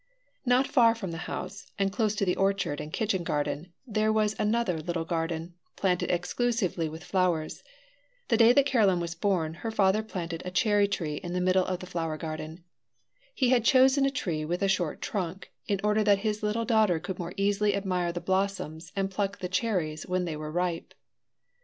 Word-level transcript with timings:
Not 0.47 0.65
far 0.67 0.95
from 0.95 1.11
the 1.11 1.19
house, 1.29 1.71
and 1.77 1.91
close 1.91 2.15
to 2.15 2.25
the 2.25 2.35
orchard 2.35 2.81
and 2.81 2.91
kitchen 2.91 3.23
garden, 3.23 3.71
there 3.85 4.11
was 4.11 4.35
another 4.39 4.79
little 4.81 5.05
garden, 5.05 5.53
planted 5.75 6.09
exclusively 6.09 6.89
with 6.89 7.03
flowers. 7.03 7.63
The 8.29 8.37
day 8.37 8.51
that 8.51 8.65
Caroline 8.65 8.99
was 8.99 9.13
born 9.13 9.53
her 9.61 9.69
father 9.69 10.01
planted 10.01 10.41
a 10.43 10.49
cherry 10.49 10.87
tree 10.87 11.17
in 11.17 11.33
the 11.33 11.39
middle 11.39 11.67
of 11.67 11.81
the 11.81 11.85
flower 11.85 12.17
garden. 12.17 12.63
He 13.35 13.49
had 13.49 13.63
chosen 13.63 14.03
a 14.03 14.09
tree 14.09 14.43
with 14.43 14.63
a 14.63 14.67
short 14.67 15.03
trunk, 15.03 15.51
in 15.67 15.79
order 15.83 16.03
that 16.03 16.17
his 16.25 16.41
little 16.41 16.65
daughter 16.65 16.97
could 16.99 17.19
more 17.19 17.35
easily 17.37 17.75
admire 17.75 18.11
the 18.11 18.19
blossoms 18.21 18.91
and 18.95 19.11
pluck 19.11 19.37
the 19.37 19.47
cherries 19.49 20.07
when 20.07 20.25
they 20.25 20.35
were 20.35 20.51
ripe. 20.51 20.95